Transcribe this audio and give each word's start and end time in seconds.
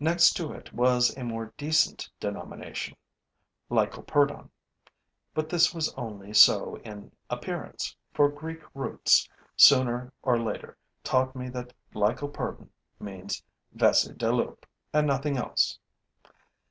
Next 0.00 0.32
to 0.38 0.54
it 0.54 0.72
was 0.72 1.14
a 1.18 1.22
more 1.22 1.52
decent 1.58 2.08
denomination: 2.18 2.96
Lycoperdon; 3.70 4.48
but 5.34 5.50
this 5.50 5.74
was 5.74 5.92
only 5.98 6.32
so 6.32 6.76
in 6.78 7.12
appearance, 7.28 7.94
for 8.14 8.30
Greek 8.30 8.62
roots 8.72 9.28
sooner 9.54 10.10
or 10.22 10.40
later 10.42 10.78
taught 11.04 11.36
me 11.36 11.50
that 11.50 11.74
Lycoperdon 11.94 12.70
means 12.98 13.42
vesse 13.74 14.04
de 14.16 14.32
loup 14.32 14.64
and 14.94 15.06
nothing 15.06 15.36
else. 15.36 15.78